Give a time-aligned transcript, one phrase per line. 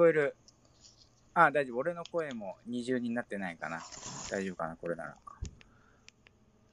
[0.00, 0.34] こえる。
[1.34, 1.76] あ、大丈夫。
[1.76, 3.82] 俺の声も二重になってないかな。
[4.30, 5.14] 大丈夫かな、これなら。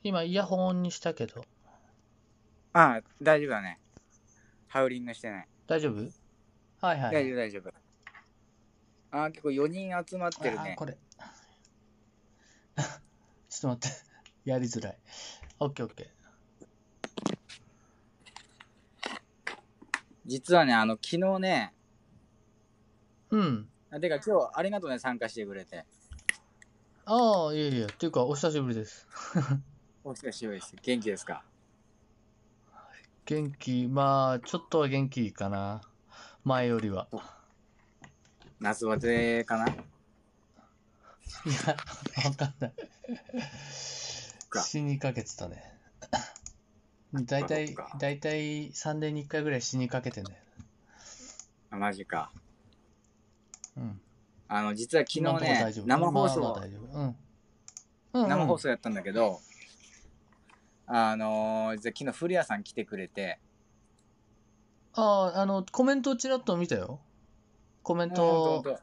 [0.02, 1.44] 今、イヤホンにしたけど。
[2.72, 3.82] あ、大丈夫だね。
[4.68, 5.48] ハウリングしてない。
[5.68, 6.10] 大丈夫？
[6.80, 7.14] はいはい。
[7.16, 7.74] 大丈夫、大丈夫。
[9.12, 10.72] あ、結構4人集まってるね。
[10.72, 10.94] あこれ。
[13.50, 13.98] ちょっと待って。
[14.46, 14.98] やりづらい。
[15.60, 16.08] オッケーオッケー。
[20.26, 21.74] 実はね、あの、昨日ね、
[23.32, 23.70] うん。
[23.92, 25.86] あてか今日ありがとうね、参加してくれて。
[27.06, 27.86] ああ、いえいえ。
[27.86, 29.08] っていうか、お久しぶりです。
[30.04, 30.76] お久しぶりです。
[30.82, 31.44] 元気ですか？
[33.26, 35.82] 元気、まあ、ちょっとは元気かな。
[36.44, 37.08] 前よりは。
[38.60, 39.68] 夏バテかな？
[39.68, 39.76] いや、
[42.26, 42.74] わかんない。
[44.50, 45.74] か死にかけてたね。
[47.14, 50.40] だいたいそっか、だいたい3年に1回ぐらい死にかけてんだよ。
[51.72, 52.32] あマジか。
[53.78, 54.02] うん。
[54.50, 56.98] あの、実は昨日ね生放送あ、大丈夫。
[56.98, 57.16] うん。
[58.14, 58.30] うん、うん。
[58.30, 59.40] 生放送やったんだけど、
[60.88, 63.40] あのー、実は昨日古谷さん来てくれて、
[64.94, 67.00] ああ、あの、コメントちらっと見たよ。
[67.84, 68.80] コメント、と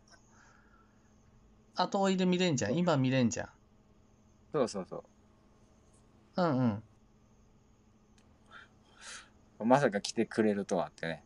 [1.75, 2.77] 後追いで見れんじゃん。
[2.77, 3.49] 今見れんじゃん。
[4.53, 5.05] そうそうそ
[6.37, 6.83] うんうん。
[9.59, 9.65] う。
[9.65, 11.25] まさか来てくれるとはってね。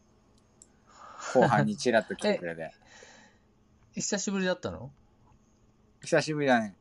[1.34, 2.72] 後半にチラッと来てくれて。
[4.00, 4.92] 久しぶりだったの？
[6.02, 6.77] 久しぶりだね。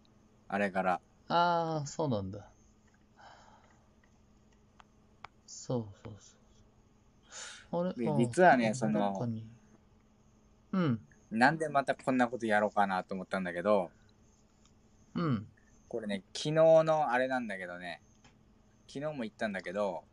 [0.48, 1.02] あれから。
[1.30, 2.48] ああ、そうなんだ。
[5.48, 6.14] そうそう
[7.72, 7.88] そう。
[7.88, 9.28] あれ実はねうんその
[10.74, 11.00] うん、
[11.32, 13.90] なんでまたこんなことやろうかなと思ったんだけど、
[15.16, 15.48] うん。
[15.88, 18.00] これね、昨日のあれなんだけどね、
[18.88, 20.04] 昨日も言ったんだけど、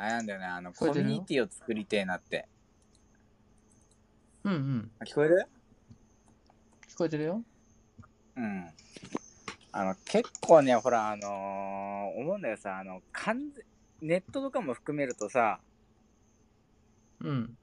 [0.00, 2.48] あれなんだよね、あの、コミュニティを作りてえなって。
[4.44, 4.90] うんうん。
[4.98, 5.46] あ聞こえる？
[6.88, 7.42] 聞こえてるよ。
[8.34, 8.70] うん。
[9.72, 13.62] あの、結構ね、ほら、あのー思うんだよさ、あの、完全、
[14.00, 15.60] ネットとかも含めるとさ、
[17.20, 17.58] うん。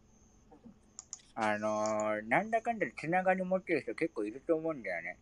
[1.34, 5.18] あのーなんだかんだでつながり持ってる人結構いると思うんだよね。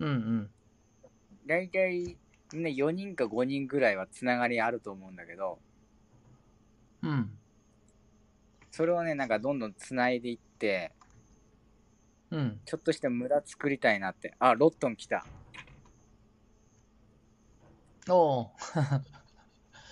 [0.00, 0.50] うんうん。
[1.46, 2.16] だいたい、
[2.52, 5.58] ね、4人か5人ぐらいはつながりあると思うんだけど、
[7.02, 7.30] うん。
[8.70, 10.92] それをね、なんかどんどんつないでいって、
[12.30, 12.60] うん。
[12.64, 14.34] ちょっとした村作りたいなって。
[14.38, 15.24] あ、ロットン来た。
[18.08, 18.50] おお、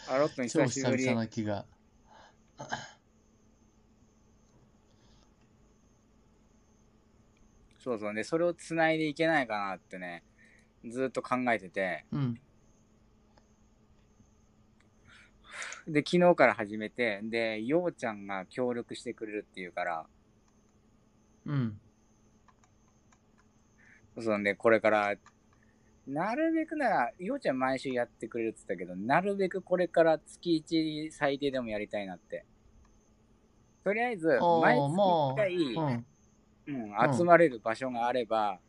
[0.09, 1.11] あ、ロットン超久しぶり久。
[1.11, 1.67] 々な気が。
[7.79, 10.25] そうそうね、それをつないでいけないかなってね、
[10.89, 12.41] ずっと考えてて、うん。
[15.89, 20.07] で、昨日から始めて、で、ようちゃんが協力してくれるっていうから、
[21.45, 21.81] うん。
[24.21, 25.15] そうね、これから、
[26.07, 32.47] なるべくなら、ようちゃん毎週やってくれるって言ったけど、なるべくこれから月1最低でもやりたいなって。
[33.85, 36.07] とりあえず、毎ま月1あ、回、うん。
[36.67, 38.61] うん、集まれる場所があれば、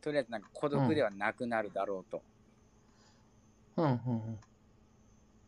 [0.00, 2.24] とりあえずなんか孤独ではなくなるだろうと。
[3.76, 3.86] うん。
[3.86, 3.88] う
[4.32, 4.40] ん。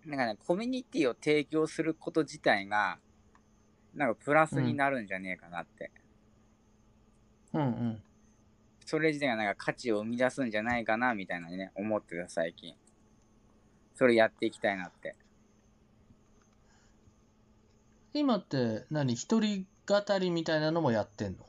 [0.07, 2.99] なんかね、コミュニティを提供すること自体が、
[3.95, 5.91] なんかプラスになるんじゃねえかなって。
[7.53, 7.63] うん。
[7.63, 8.03] うん。
[8.85, 12.75] それ自体がなんか価値を生み出すんじゃないかな、みたいなね、思ってた最近。
[13.95, 15.15] それやっていきたいなって。
[18.15, 19.15] 今って何？
[19.15, 21.47] 一人語りみたいなのもやってんの？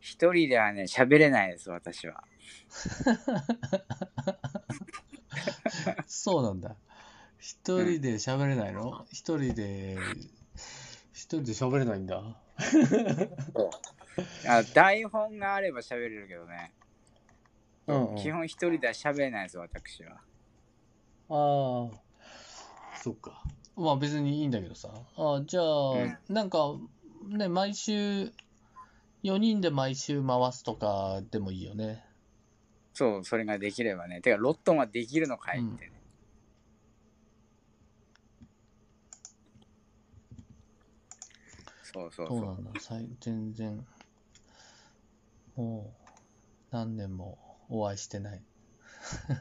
[0.00, 2.24] 一人ではね、喋れないです、私は。
[6.06, 6.76] そうなんだ。
[7.44, 9.04] 一人で喋れないの？
[9.12, 9.98] 一人で、
[11.12, 12.22] 一人で喋れないんだ。
[14.48, 16.72] あ台本があれば喋れるけどね。
[17.86, 18.16] うん、うん。
[18.16, 20.12] 基本一人では喋れないです、私は。
[21.28, 23.42] ああ、そっか。
[23.76, 24.88] まあ別にいいんだけどさ。
[25.18, 26.76] あじゃあ、なんか、
[27.28, 28.32] ね、毎週、
[29.22, 32.06] 4人で毎週回すとかでもいいよね。
[32.94, 34.22] そう、それができればね。
[34.22, 35.90] てか、ロットンはできるのかいってね。
[41.94, 42.40] そうそうそう。
[42.44, 42.72] なんだ。
[43.20, 43.86] 全然、
[45.54, 46.10] もう、
[46.72, 47.38] 何年も
[47.68, 48.42] お会いしてない。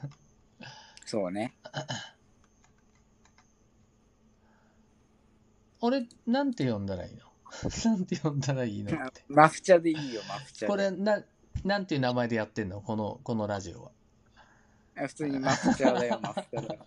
[1.05, 1.55] そうね。
[5.81, 7.25] 俺、なんて呼んだらいいの？
[7.91, 9.25] なんて呼んだらいいのって。
[9.27, 10.67] マフチャでいいよ、マフチャで。
[10.67, 11.23] これ、な、
[11.63, 12.81] なんていう名前でやってんの？
[12.81, 13.91] この、このラジオは。
[14.95, 16.85] え普通にマフチャーだよ、マフチャーだよ。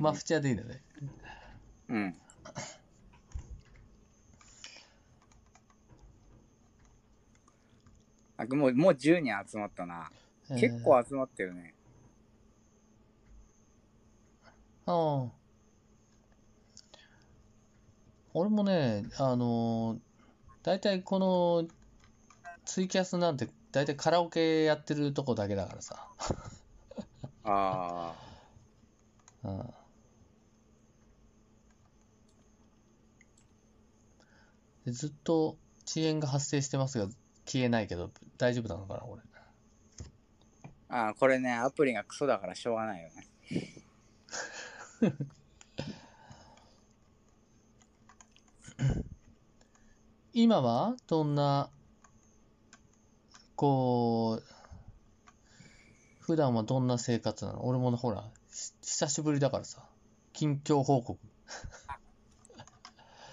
[0.00, 0.82] マフチャーでいいんだね。
[1.88, 2.16] うん。
[8.38, 10.10] あもう、もう10人集まったな。
[10.48, 11.74] 結構集まってるね。
[14.86, 14.92] えー。
[14.92, 15.30] ああ。
[18.32, 19.98] 俺もね、あのー、
[20.62, 21.66] 大体この
[22.64, 26.08] ツイキャスなんて大体カラオケやってるとこだけだからさ。
[27.44, 28.14] あ
[29.42, 29.74] うん。
[34.84, 35.56] でずっと
[35.86, 37.08] 遅延が発生してますが
[37.48, 39.22] 消えないけど大丈夫なのかな、俺。
[40.90, 40.96] あ。
[40.96, 43.26] ああ、これね、アプリがクソだからしょうがないよね。
[50.34, 51.70] 今はどんな、
[53.56, 54.44] こう、
[56.20, 57.66] 普段はどんな生活なの？
[57.66, 59.82] 俺もほら、し久しぶりだからさ、
[60.32, 61.18] 近況報告。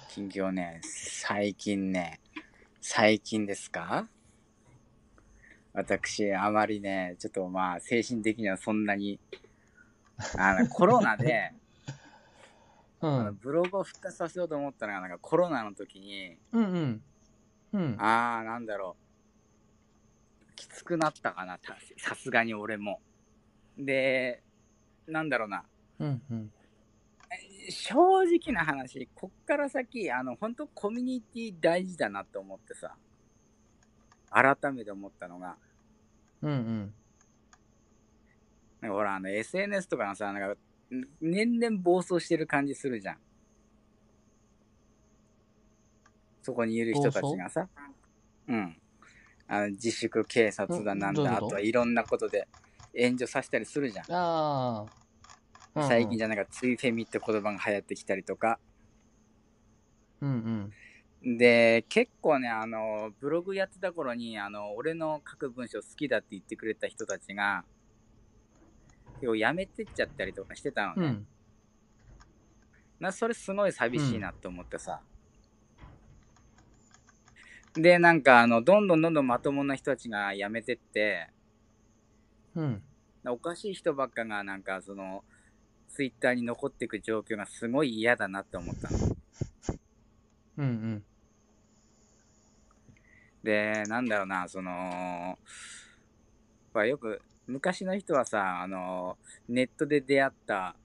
[0.09, 2.21] 近況ね、最近ね、
[2.87, 4.07] 最近ですか？
[5.73, 9.19] 私、あまりね、ちょっとまあ、精神的にはそんなに、
[10.37, 11.51] あの、コロナで、
[13.01, 13.39] うあのん。
[13.39, 17.03] ブログを復活させようと思ったのが、なんかコロナの時に、うんうん。
[17.73, 17.97] うん。
[17.97, 20.53] あー、なんだろう。
[20.55, 23.01] きつくなったかな、たさすがに俺も。
[23.77, 24.43] で、
[25.07, 25.65] なんだろうな。
[25.99, 26.51] うんうん。
[27.69, 32.95] 正直な話、こっから先、あの、本当コミュニティ大事だなって思ってさ、
[34.29, 35.55] 改めて思ったのが、
[36.41, 36.93] うんうん。
[38.81, 40.57] なんかほら、あの、SNS とかのさ、なんか、
[40.95, 43.17] ん年々暴走してる感じするじゃん。
[46.41, 47.67] そこにいる人たちがさ、
[48.47, 48.77] うん。
[49.47, 51.47] あの、自粛警察だなんだ、あと？
[51.49, 52.47] とはいろんなことで
[52.95, 54.05] 炎上させたりするじゃん。
[54.11, 55.04] ああ。
[55.75, 58.59] うん最近じゃなんか、ツイフェミって言葉が流行ってきたりとか。
[60.21, 60.73] うん
[61.23, 61.37] うん。
[61.37, 67.65] で、結構ね、あの、ブログやってた頃に、あの、俺の書く文章好きだって言ってくれた人たちが、
[69.19, 71.07] 結構やめてっちゃったりとかしてたのね。
[71.07, 71.27] うん。
[72.99, 75.01] な、それすごい寂しいなって思ってさ。
[77.73, 81.29] で、なんか、あの、どんどんどんどんまともな人たちが辞めてって、
[82.55, 82.83] うん。
[83.27, 85.25] おかしい人ばっかがなんか、その、
[85.95, 88.97] ツイッターに残っていく状況がすごい嫌だなって思ったの。
[90.57, 91.03] うんうん。
[93.43, 95.39] で、なんだろうな、その、
[96.73, 100.75] まあよく、昔の人はさ、あの、ネットで出会った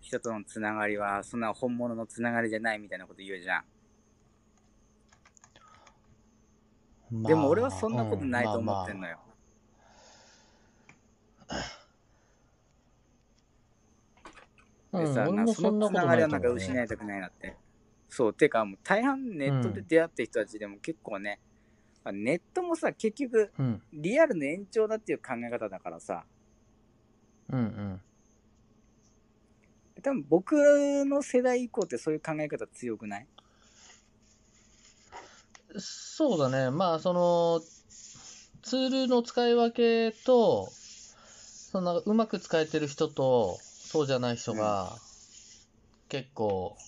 [0.00, 3.64] 人とのつながりは、そんな本物のつながりじゃないみたいなこと言うじゃん。
[7.10, 9.12] まあでも俺はそんなことないと思ってんのよ。
[9.12, 9.18] よ。
[11.50, 11.56] うん、
[14.92, 16.48] でさ、俺なそもそんなことのつながりはなんか。
[16.50, 17.56] 失いたくないなって。
[18.08, 21.40] そう、てかもう大半ネットで出会った人たちでも結構ね、
[22.04, 23.82] まあネットもさ、結局うん。
[23.92, 26.24] リアルの延長だっていう考え方だからさ、
[27.48, 28.00] うんうん。
[30.02, 30.52] 多分僕
[31.06, 33.26] の世代以降ってそういう考え方強くない？
[35.78, 36.70] そうだね。
[36.70, 37.60] まあ、その、
[38.62, 43.58] ツールの使い分けと、そのうまく使えてる人と、
[43.92, 44.96] そうじゃない人が、
[46.08, 46.78] 結構、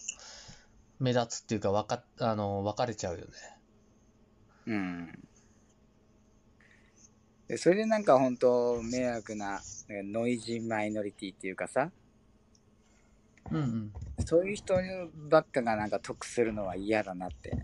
[0.98, 3.32] 目立つっていうか、わか、あの、分かれちゃうよね。
[4.68, 5.12] うん。
[7.46, 11.90] でそれでなんか本当迷惑なノイジーマイノリティっていうかさ、
[13.50, 13.92] うんうん。
[14.24, 14.72] そういう人
[15.28, 17.58] ばっかがなんか得するのは嫌だなって。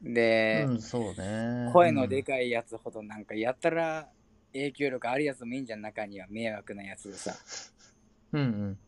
[0.00, 1.72] で、うん、そうね。
[1.72, 4.08] 声のでかいやつほどなんかやったら
[4.52, 7.34] 影響力あるやつもいいんじゃん中には迷惑なやつでさ。
[8.32, 8.78] うんうん。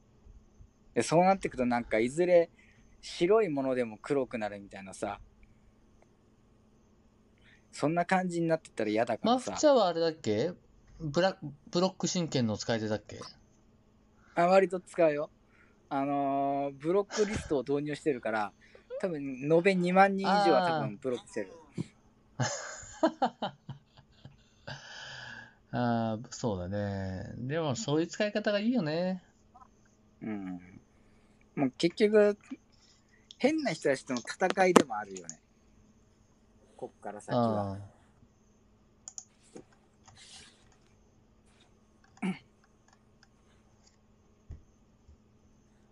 [0.95, 2.51] で、そうなってくとなんかいずれ
[3.01, 5.21] 白いものでも黒くなるみたいなさ。
[7.73, 9.61] そんな感じになってったら嫌だからさマフ。
[9.61, 10.53] チャはあれだっけ？
[10.99, 11.37] ブラ
[11.71, 13.21] ブロック神剣の使い手だっけ？
[14.35, 15.31] あ割と使うよ。
[15.89, 18.53] あのーブロックリストを導入してるから、
[19.01, 21.53] 多分延べ2万人以上は多分ブロックしてる。
[25.81, 27.33] ああ、そうだね。
[27.39, 29.23] でも、そういう使い方がいいよね。
[30.23, 30.61] うん。
[31.57, 32.37] もう結局、
[33.39, 35.41] 変な人たちとの戦いでもあるよね。
[36.77, 37.73] こっから先は。
[37.73, 37.79] あ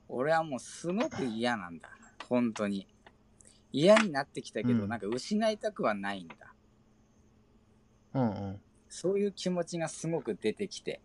[0.08, 1.88] 俺はもうすごく嫌なんだ。
[2.28, 2.86] 本当に。
[3.72, 6.34] 嫌になってきたけど、うんなんか失いたくはないんだ。
[8.12, 8.20] あ。
[8.20, 8.60] うんうん。
[8.88, 11.00] そういう気持ちがすごく出てきて。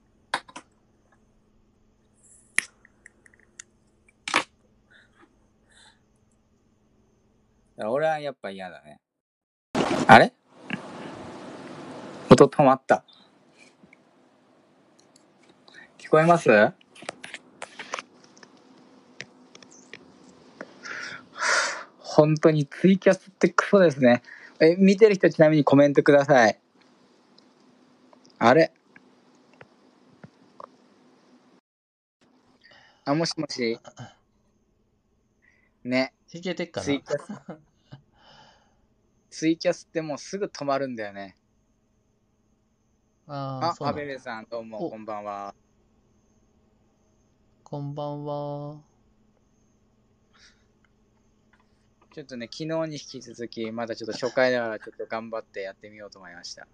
[7.86, 9.00] 俺はやっぱ嫌だね。
[10.08, 10.32] あれ？
[12.30, 13.04] 音止まった。
[15.98, 16.50] 聞こえます？
[22.00, 24.22] 本当にツイキャスってクソですね。
[24.62, 26.60] え、見てる人ちなみにコメントください。
[28.46, 28.74] あれ
[33.06, 33.80] あ、もしもし。
[35.86, 36.14] ね。
[36.34, 36.84] いけてっかな？
[36.84, 37.34] ツイキャス。
[39.30, 41.38] ツイキャスってもうすぐ止まるんだよね。
[43.28, 45.56] ああ、あ、そうなんだアベベさん、どうも、おこんばんは。
[47.64, 48.82] こんばんは。
[52.14, 56.68] ちょっとね、昨日に引き続き、まだちょっと初回だから、ちょっと頑張ってやってみようと思いました。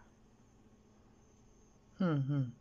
[2.00, 2.54] うんうん。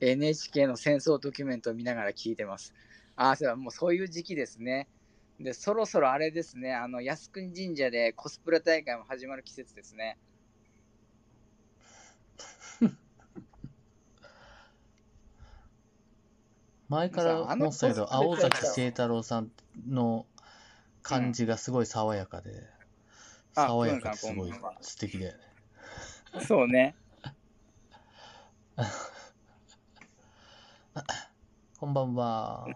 [0.00, 2.74] NHK の戦争ドキュメントを見ながら聞いてます。
[3.16, 4.88] ああ、そうだもうそういう時期ですね。
[5.40, 10.18] で、そろそろあれですね、あの、靖国神社でコスプレ大会も始まる季節ですね。
[16.88, 19.50] 前から思ってたけど、青崎清太郎さん
[19.88, 20.26] の
[21.02, 22.66] 感じがすごい爽やかで、
[23.54, 25.55] あ爽やかですごい素敵だよね。
[26.40, 26.94] そうね。
[31.78, 32.66] こんばんは。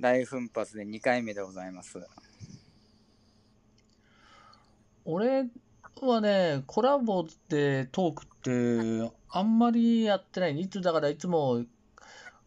[0.00, 1.98] 大奮発で2回目でございます。
[5.04, 5.48] 俺
[6.00, 8.26] はね、コラボでトークっ
[9.08, 10.58] てあんまりやってない。
[10.58, 11.64] いつだからいつも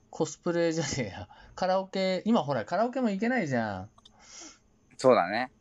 [0.09, 1.29] コスプレじゃねえや。
[1.55, 3.89] カラオケ、今ほらカラオケも行けないじゃん。
[4.97, 5.51] そうだね。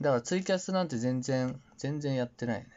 [0.00, 2.75] だからツイキャスなんて全然、全然やってないね。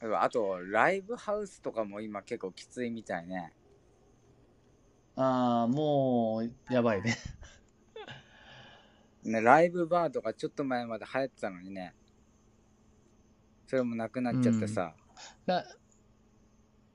[0.00, 3.52] あと、ライブハウスとかも今結構きついみたいね。
[5.16, 7.16] ああ、もう、やばいね。
[9.24, 11.94] ね、ライブバーとかちょっと前まで流行ってたのにね。
[13.66, 14.94] それもなくなっちゃってさ。
[15.46, 15.64] ら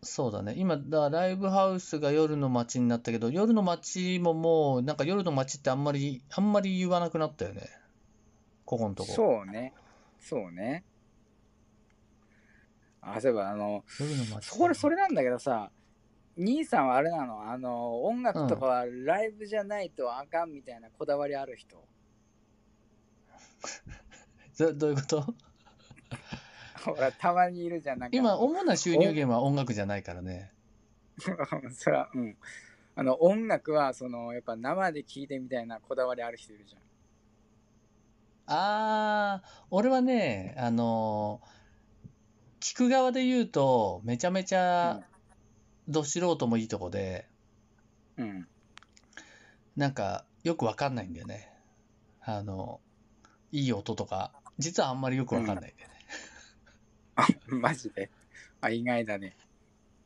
[0.01, 0.53] そうだね。
[0.57, 7.69] 今、だライブハウスが夜の街になったけど、夜の街ももう、なんか夜の街ってあんまり、あんまり言わなくなったよね。
[8.65, 9.11] ここのとこ。
[9.11, 9.73] そうね。
[10.19, 10.83] そうね。
[13.05, 13.83] あ、そういえば、あの。
[14.41, 15.71] それ、それなんだけどさ、
[16.37, 17.49] 兄さんはあれなの？
[17.51, 21.77] あの、音楽とかはライブじゃないとあかんみたいなこだわりある人？
[24.57, 25.25] どどういうこと？
[26.85, 27.99] ほら、たまにいるじゃん。
[27.99, 30.51] なんか今、主な収入源は音楽じゃないからね。
[31.71, 32.37] それは、うん。
[32.95, 36.81] あの、音楽は、その、やっぱ生で聴いてみたいなこだわりある人いるじゃん。
[38.45, 41.47] あー、俺はね、あのー、
[42.63, 45.01] 聞く側で言うと、めちゃめちゃ、
[45.89, 47.27] ど素人もいいとこで、
[48.15, 48.47] うん。
[49.75, 51.51] なんか、よくわかんないんだよね。
[52.21, 52.79] あの、
[53.51, 55.95] いい音とか、実はあんまりよくわかんないんだよね。
[57.17, 58.09] あ、 マジで？
[58.61, 59.35] あ、意外だね。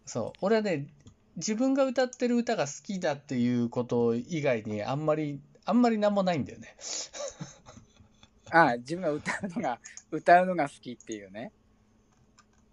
[0.08, 0.40] そう。
[0.42, 0.88] 俺はね、
[1.36, 6.76] 自分が歌ってる歌が好きだっていうこと以外に、あんまり、あんまりなんもないんだよね。
[8.50, 11.52] あ、自分が歌うのが、歌うのが好きっていうね。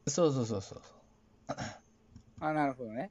[0.07, 0.83] そうそうそうそう。
[2.41, 3.11] あ、なるほどね。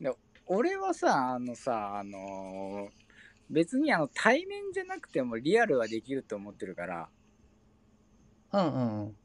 [0.00, 0.14] で、
[0.46, 3.02] 俺はさ、あのさ、あのー
[3.50, 7.08] 別にあの対面じゃなくてもリアルはできると思ってるから、
[8.52, 9.16] うんうんうん。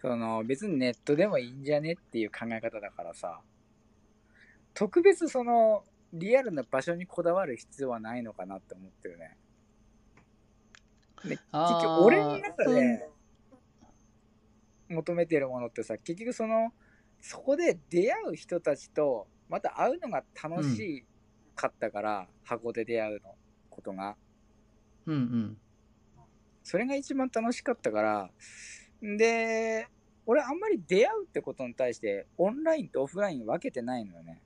[0.00, 3.40] その別にネットでもいいんじゃねっていう考え方だからさ、
[4.72, 9.36] 特別そのリアルな場所にこだわる必要はないのかなって思ってるね。
[11.24, 13.10] で結局俺の中で
[14.90, 16.72] 求めてるものってさ、結局その、
[17.20, 21.04] そこで出会う人たちとまた会うのが楽し
[21.54, 23.34] かったから、箱で出会うの
[23.68, 24.16] ことが。
[25.06, 25.58] うんうん。
[26.62, 28.30] それが一番楽しかったから、
[29.02, 29.88] で、
[30.26, 34.40] 俺あんまり出会うってことに対して、オンラインとオフライン分けてないのよね。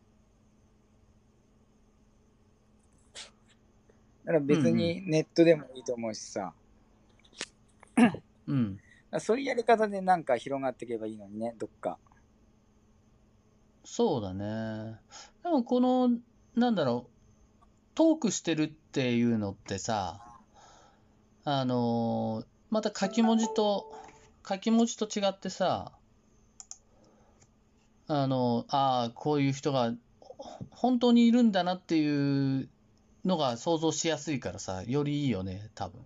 [4.24, 6.54] だから別にネットでもいいと思うしさ、
[8.46, 8.80] うん。
[9.20, 11.98] そういうやり方でなんか広がっていけばいいのにね、どっか。
[13.84, 14.98] そうだね。
[15.42, 16.10] でもこの、
[16.54, 20.20] なんだろう、トークしてるっていうのってさ、
[21.44, 23.94] あのーまた書き文字と、
[24.48, 25.92] 書き文字と違ってさ、
[28.08, 29.94] あの、ああ、こういう人が
[30.70, 32.68] 本当にいるんだなっていう
[33.24, 36.04] のが想像しやすいからさ、よりいいよね、多分。